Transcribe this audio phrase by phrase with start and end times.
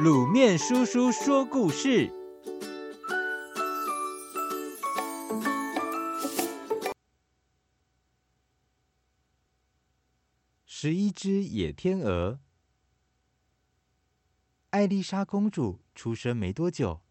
[0.00, 2.10] 卤面叔叔说故事：
[10.64, 12.40] 十一只野天鹅。
[14.70, 17.02] 艾丽莎公主出生没多久，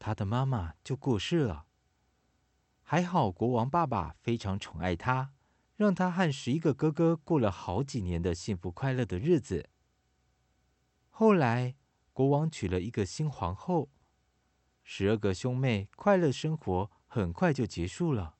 [0.00, 1.66] 她的妈妈就过世了。
[2.82, 5.32] 还好国王爸爸非常宠爱她，
[5.76, 9.70] 让她和十一个哥哥过了好几年的幸福快乐的日子。
[11.08, 11.76] 后来，
[12.20, 13.88] 国王娶了一个新皇后，
[14.82, 18.36] 十二个兄妹快乐生活很快就结束了。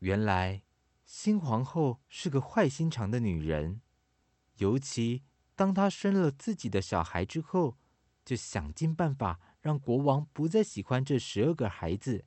[0.00, 0.62] 原来，
[1.06, 3.80] 新皇后是个坏心肠的女人，
[4.56, 5.22] 尤其
[5.54, 7.78] 当她生了自己的小孩之后，
[8.26, 12.26] 就想尽办法让国王不再喜欢这十二个孩子。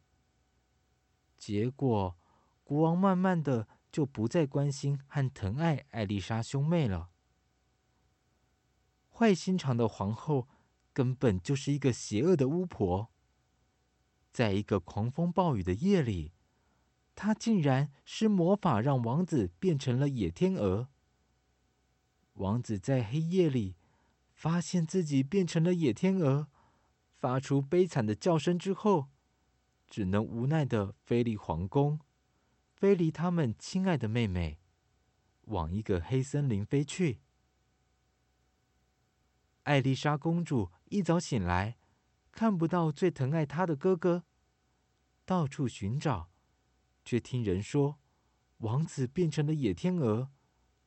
[1.38, 2.18] 结果，
[2.64, 7.12] 国王慢慢的就不再关心和疼爱艾丽莎兄妹了。
[9.20, 10.48] 坏心肠的皇后
[10.94, 13.12] 根本就是一个邪恶的巫婆。
[14.32, 16.32] 在一个狂风暴雨的夜里，
[17.16, 20.88] 她竟然施魔法让王子变成了野天鹅。
[22.36, 23.76] 王子在黑夜里
[24.32, 26.48] 发现自己变成了野天鹅，
[27.18, 29.10] 发出悲惨的叫声之后，
[29.90, 32.00] 只能无奈地飞离皇宫，
[32.74, 34.60] 飞离他们亲爱的妹妹，
[35.48, 37.20] 往一个黑森林飞去。
[39.70, 41.78] 艾丽莎公主一早醒来，
[42.32, 44.24] 看不到最疼爱她的哥哥，
[45.26, 46.32] 到处寻找，
[47.06, 48.00] 却听人说，
[48.58, 50.32] 王子变成了野天鹅，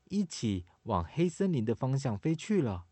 [0.06, 2.86] 一起往黑森林的方向飞去了。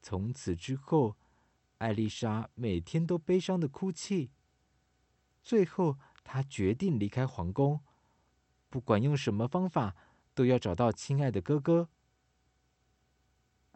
[0.00, 1.18] 从此之后，
[1.76, 4.30] 艾丽莎每天都悲伤的哭泣。
[5.42, 7.82] 最后，她决定离开皇宫，
[8.70, 9.94] 不管用什么方法，
[10.32, 11.90] 都要找到亲爱的哥哥。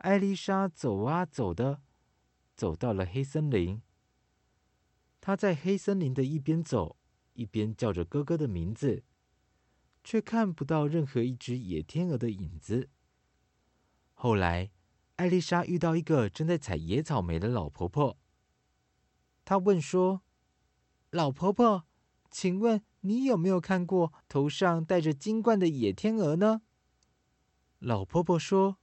[0.06, 1.82] 艾丽莎走啊走的，
[2.54, 3.82] 走到了黑森林。
[5.20, 6.96] 她在黑森林的一边走，
[7.32, 9.02] 一边叫着哥哥的名字，
[10.04, 12.88] 却看不到任何一只野天鹅的影子。
[14.14, 14.70] 后来，
[15.16, 18.16] 艾丽莎遇到一个正在采野草莓的老婆婆。
[19.44, 20.22] 她问说
[21.10, 21.84] ：“老婆婆，
[22.30, 26.62] 请问你有没有看过头上戴着金冠的野天鹅呢？”
[27.80, 28.78] 老婆婆说。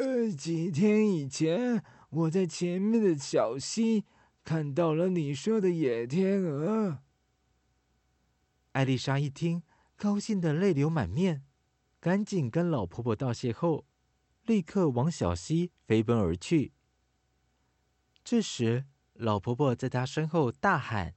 [0.00, 4.06] 呃，几天以前，我在前面的小溪
[4.42, 7.00] 看到了你说的野天鹅。
[8.72, 9.62] 艾丽莎一听，
[9.96, 11.44] 高兴的泪流满面，
[12.00, 13.84] 赶紧跟老婆婆道谢后，
[14.46, 16.72] 立刻往小溪飞奔而去。
[18.24, 21.14] 这时，老婆婆在她身后大喊：“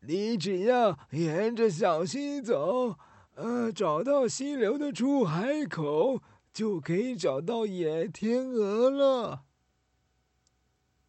[0.00, 2.96] 你只要沿着小溪走，
[3.34, 9.46] 呃，找到溪流的出海口。”就可以找到野天鹅了。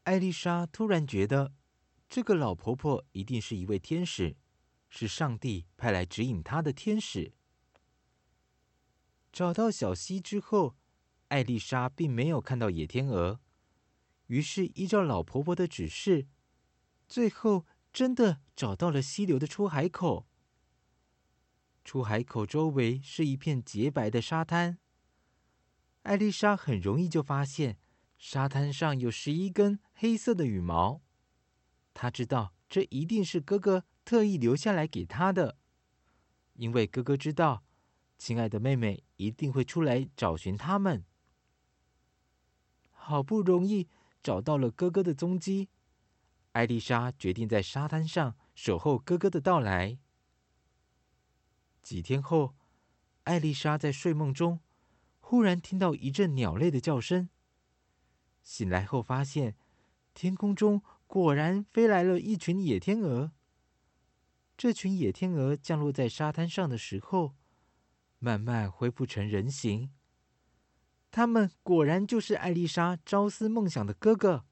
[0.04, 1.54] 艾丽莎突然觉得，
[2.08, 4.36] 这个老婆婆一定是一位天使，
[4.90, 7.34] 是上帝派来指引她的天使。
[9.32, 10.76] 找到小溪之后，
[11.30, 13.40] 艾丽莎并没有看到野天鹅，
[14.28, 16.28] 于是依照老婆婆的指示，
[17.08, 20.28] 最后真的找到了溪流的出海口。
[21.84, 24.78] 出海口周围是一片洁白的沙滩。
[26.04, 27.78] 艾丽莎很容易就发现，
[28.18, 31.02] 沙滩上有十一根黑色的羽毛。
[31.94, 35.58] 她知道这一定是哥哥特意留下来给她的，
[36.56, 37.64] 因为哥哥知道，
[38.18, 41.06] 亲爱的妹妹一定会出来找寻他们。
[42.92, 43.88] 好不容易
[44.22, 45.70] 找到了哥哥的踪迹，
[46.52, 49.98] 艾丽莎决定在沙滩上守候哥哥的到来。
[51.82, 52.56] 几天后，
[53.24, 54.60] 艾丽莎在睡梦中。
[55.26, 57.30] 忽然听到一阵鸟类的叫声，
[58.44, 59.56] 醒来后发现
[60.14, 63.32] 天空中果然飞来了一群野天鹅。
[64.58, 67.36] 这群野天鹅降落在沙滩上的时候，
[68.20, 69.90] 慢慢恢复成人形。
[71.10, 74.46] 他们果然就是艾丽莎朝思梦想的哥哥。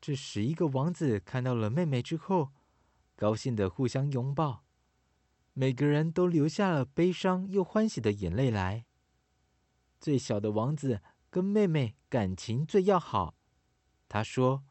[0.00, 2.52] 这十一个王子看到了妹妹之后，
[3.14, 4.64] 高兴地互相拥抱，
[5.52, 8.84] 每个人都流下了悲伤又欢喜的眼泪来。
[10.04, 13.38] 最小的王子跟妹妹感情最要好。
[14.06, 14.62] 他说：“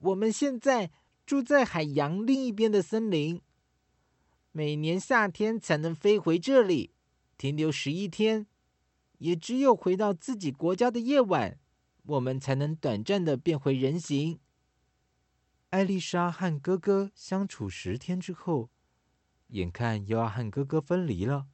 [0.00, 0.90] 我们现在
[1.26, 3.42] 住在海洋另一边的森林，
[4.50, 6.94] 每年夏天才能飞回这里，
[7.36, 8.46] 停留十一天。
[9.18, 11.60] 也只有回到自己国家的夜晚，
[12.04, 14.40] 我们才能短暂的变回人形。”
[15.68, 18.70] 艾丽莎和哥哥相处十天之后，
[19.48, 21.48] 眼看又要和哥哥分离了。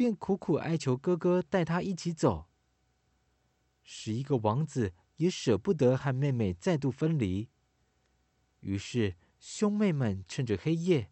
[0.00, 2.48] 便苦苦哀求哥哥带他一起走。
[3.82, 7.50] 十一个王子也舍不得和妹妹再度分离，
[8.60, 11.10] 于是兄妹们趁着黑夜，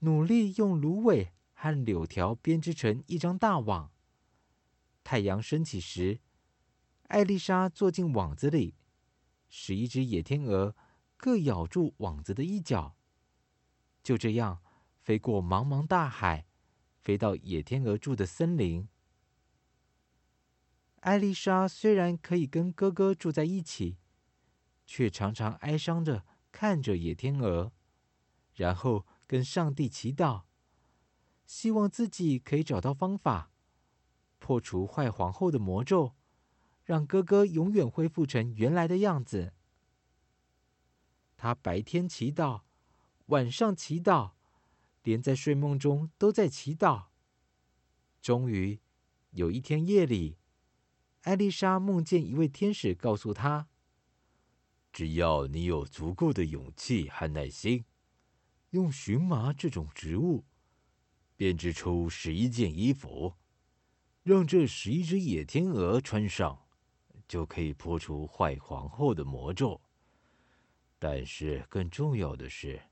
[0.00, 3.90] 努力用芦苇和柳条编织成一张大网。
[5.02, 6.20] 太阳升起时，
[7.04, 8.74] 艾丽莎坐进网子里，
[9.48, 10.76] 十一只野天鹅
[11.16, 12.98] 各咬住网子的一角，
[14.02, 14.60] 就这样
[14.98, 16.44] 飞过茫茫大海，
[17.00, 18.88] 飞到野天鹅住的森林。
[21.00, 23.96] 艾丽莎虽然可以跟哥哥住在一起，
[24.86, 27.72] 却常常哀伤着看着野天鹅，
[28.54, 30.42] 然后跟上帝祈祷，
[31.46, 33.50] 希望自己可以找到方法
[34.38, 36.14] 破除坏皇后的魔咒，
[36.84, 39.54] 让哥哥永远恢复成原来的样子。
[41.38, 42.62] 她白天祈祷，
[43.26, 44.32] 晚上祈祷，
[45.02, 47.06] 连在睡梦中都在祈祷。
[48.20, 48.80] 终于
[49.30, 50.38] 有一天夜里。
[51.22, 53.68] 艾丽莎梦见一位天使告诉她
[54.90, 57.84] ：“只要你有足够的勇气和耐心，
[58.70, 60.46] 用荨麻这种植物
[61.36, 63.34] 编织出十一件衣服，
[64.22, 66.66] 让这十一只野天鹅穿上，
[67.28, 69.78] 就可以破除坏皇后的魔咒。
[70.98, 72.82] 但是更重要的是，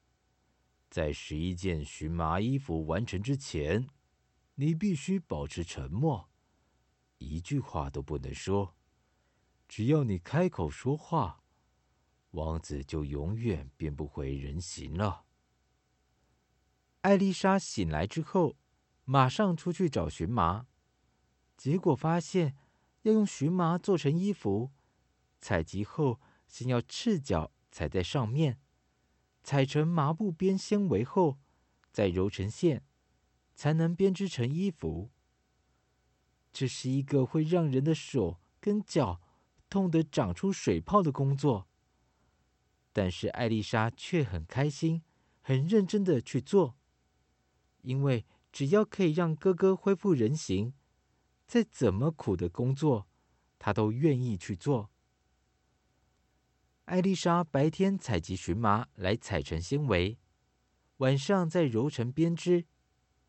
[0.91, 3.89] 在十一件荨麻衣服完成之前，
[4.55, 6.29] 你必须保持沉默。”
[7.19, 8.77] 一句话都不能说，
[9.69, 11.43] 只要你开口说话，
[12.31, 15.25] 王子就永远变不回人形了。
[17.01, 18.57] 艾丽莎醒来之后，
[19.05, 20.67] 马上出去找荨麻，
[21.57, 22.57] 结果发现
[23.03, 24.71] 要用荨麻做成衣服，
[25.41, 28.61] 采集后先要赤脚踩在上面，
[29.49, 31.39] 踩成麻布边纤维后，
[31.91, 32.85] 再揉成线，
[33.55, 35.11] 才能编织成衣服。
[36.53, 39.23] 这是一个会让人的手跟脚
[39.71, 41.67] 痛得长出水泡的工作，
[42.93, 45.03] 但是艾丽莎却很开心、
[45.41, 46.77] 很认真的去做，
[47.81, 50.75] 因为只要可以让哥哥恢复人形，
[51.47, 53.09] 再怎么苦的工作，
[53.59, 54.91] 她都愿意去做。
[56.89, 60.17] 艾丽莎白天采集荨麻来采成纤维，
[60.97, 62.65] 晚上再揉成编织，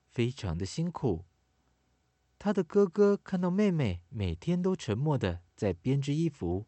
[0.07, 1.25] 非常的辛苦。
[2.37, 6.67] 她的哥哥看到妹妹每天都沉默的在编织衣服，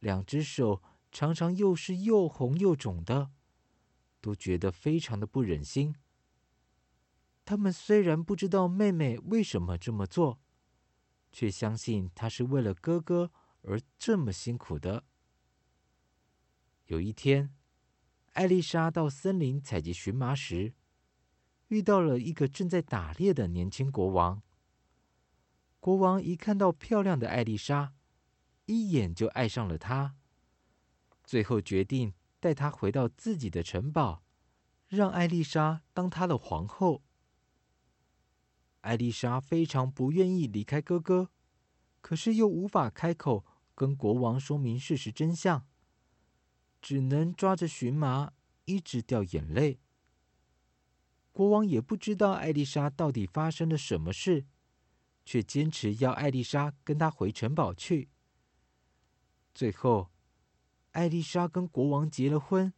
[0.00, 0.82] 两只手
[1.12, 3.30] 常常又是又红又肿的，
[4.20, 5.94] 都觉得非常的不忍心。
[7.44, 10.40] 他们虽然不知道妹妹为什么这么做，
[11.30, 15.04] 却相信她是为了哥哥而这么辛苦的。
[16.92, 17.48] 有一天，
[18.34, 20.74] 艾丽莎到森林采集荨麻时，
[21.68, 24.42] 遇到了一个正在打猎的年轻国王。
[25.80, 27.94] 国王一看到漂亮的艾丽莎，
[28.66, 30.16] 一眼就爱上了她，
[31.24, 34.22] 最后决定带她回到自己的城堡，
[34.88, 37.02] 让艾丽莎当他的皇后。
[38.82, 41.30] 艾丽莎非常不愿意离开哥哥，
[42.02, 45.66] 可是又无法开口跟国王说明事实真相，
[46.82, 48.34] 只能抓着荨麻
[48.66, 49.80] 一直掉眼泪。
[51.32, 54.44] 国王也不知道艾丽莎到底发生了什么事。
[55.24, 58.08] 却坚持要艾丽莎跟他回城堡去。
[59.54, 60.10] 最后，
[60.90, 62.72] 艾丽莎跟国王结了婚，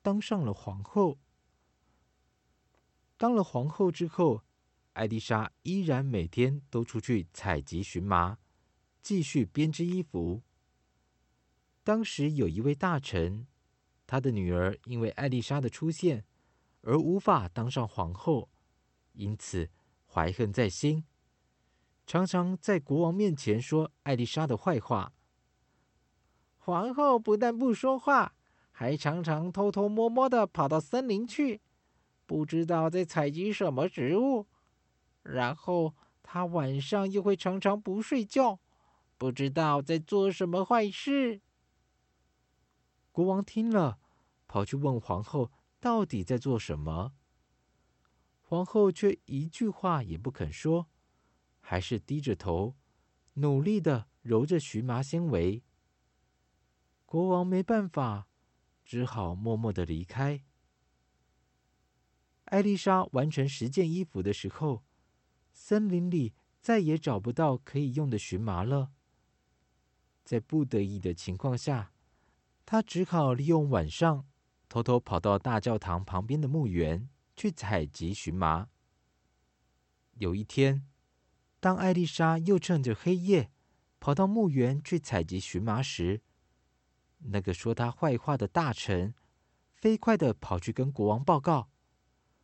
[0.00, 1.18] 当上了皇后。
[3.16, 4.44] 当了皇后之后，
[4.92, 8.38] 艾丽莎依然每天都出去采集荨麻，
[9.02, 10.44] 继续编织衣服。
[11.88, 13.46] 当时有一位大臣，
[14.06, 16.22] 他的女儿因为艾丽莎的出现
[16.82, 18.50] 而无法当上皇后，
[19.14, 19.70] 因此
[20.04, 21.06] 怀恨在心。
[22.06, 25.14] 常常在国王面前说艾丽莎的坏话。
[26.58, 28.34] 皇后不但不说话，
[28.70, 31.62] 还常常偷偷摸摸的跑到森林去，
[32.26, 34.46] 不知道在采集什么植物。
[35.22, 38.60] 然后她晚上又会常常不睡觉，
[39.16, 41.40] 不知道在做什么坏事。
[43.18, 43.98] 国王听了，
[44.46, 47.14] 跑去问皇后到底在做什么。
[48.40, 50.86] 皇后却一句话也不肯说。
[51.58, 52.76] 还是低着头，
[53.32, 55.64] 努力的揉着荨麻纤维。
[57.06, 58.28] 国王没办法，
[58.84, 60.44] 只好默默的离开。
[62.44, 64.84] 艾丽莎完成十件衣服的时候，
[65.50, 68.92] 森林里再也找不到可以用的荨麻了。
[70.22, 71.92] 在不得已的情况下，
[72.70, 74.26] 他只好利用晚上，
[74.68, 78.68] 偷偷跑到大教堂旁边的墓园去采集荨麻。
[80.18, 80.86] 有一天，
[81.60, 83.50] 当艾丽莎又趁着黑夜
[83.98, 86.20] 跑到墓园去采集荨麻时，
[87.20, 89.14] 那个说他坏话的大臣
[89.72, 91.70] 飞快地跑去跟国王报告，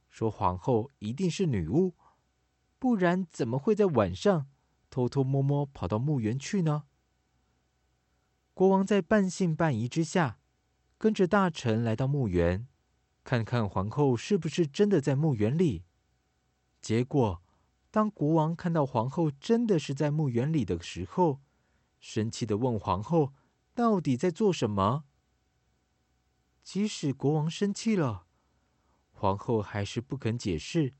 [0.08, 1.94] 说皇后一定是女巫，
[2.78, 4.46] 不然怎么会在晚上
[4.88, 6.84] 偷偷摸摸跑到墓园去呢？
[8.54, 10.38] 国王在半信半疑之下，
[10.96, 12.68] 跟着大臣来到墓园，
[13.24, 15.82] 看看皇后是不是真的在墓园里。
[16.80, 17.42] 结果，
[17.90, 21.40] 当国王看到皇后真的是在墓园里的时候，
[21.98, 23.32] 生气地问皇后
[23.74, 25.04] ：“到底在做什么？”
[26.62, 28.26] 即使国王生气了，
[29.10, 30.94] 皇后还是不肯解释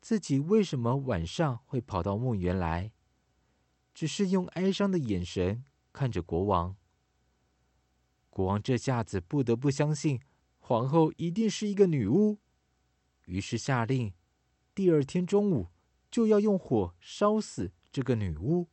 [0.00, 2.92] 自己为什么晚上会跑到墓园来，
[3.92, 6.76] 只是用哀伤的眼神看着国王。
[8.34, 10.20] 国王这下子不得不相信
[10.58, 12.40] 皇后一定是一个女巫，
[13.26, 14.12] 于是下令，
[14.74, 15.68] 第二天中午
[16.10, 18.66] 就要用火烧死这个女巫。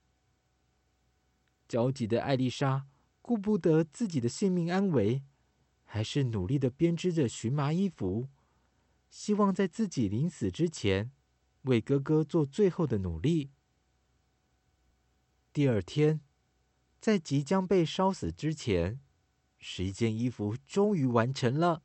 [1.67, 2.87] 焦急的艾丽莎
[3.21, 5.21] 顾不得自己的性命安危，
[5.83, 8.29] 还是努力的编织着荨麻衣服，
[9.11, 11.11] 希望在自己临死之前
[11.65, 13.51] 为哥哥做最后的努力。
[15.53, 16.19] 第二天，
[16.99, 18.99] 在即将被烧死之前，
[19.61, 21.83] 十一件衣服终于完成了。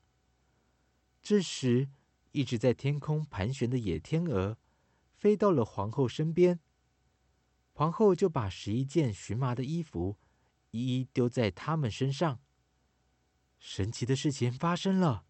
[1.23, 1.89] 这时，
[2.33, 4.59] 一直在天空盘旋的野天鹅
[5.15, 6.59] 飞到了皇后身边，
[7.73, 10.17] 皇后就把十一件荨麻的衣服
[10.71, 12.41] 一一丢在他们身上。
[13.59, 15.25] 神奇的事情发生了，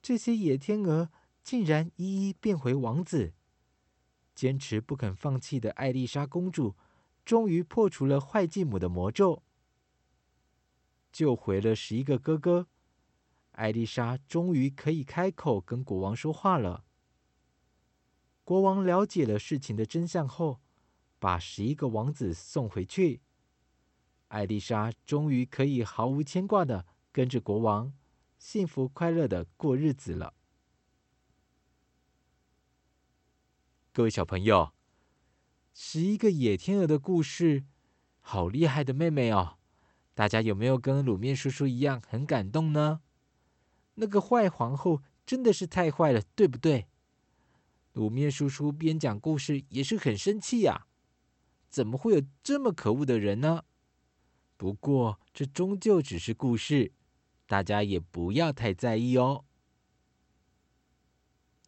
[0.00, 1.10] 这些野天鹅
[1.42, 3.34] 竟然一一变回王子。
[4.34, 6.76] 坚持不肯放弃的艾丽莎公主，
[7.24, 9.42] 终于破除了坏继母的魔咒。
[11.12, 12.68] 救回了十一个哥哥，
[13.52, 16.84] 艾丽莎终于可以开口跟国王说话了。
[18.44, 20.60] 国王了解了事情的真相后，
[21.18, 23.20] 把十一个王子送回去。
[24.28, 27.92] 艾丽莎终于可以毫无牵挂的跟着国王，
[28.38, 30.34] 幸福快乐的过日子了。
[33.92, 34.72] 各位小朋友，
[35.74, 37.64] 十一个野天鹅的故事，
[38.20, 39.58] 好厉害的妹妹哦！
[40.20, 43.00] 大家有没有跟卤面叔叔一样很感动呢？
[43.94, 46.88] 那个坏皇后真的是太坏了，对不对？
[47.94, 50.84] 卤面叔叔边讲故事也是很生气呀，
[51.70, 53.62] 怎么会有这么可恶的人呢？
[54.58, 56.92] 不过这终究只是故事，
[57.46, 59.46] 大家也不要太在意哦。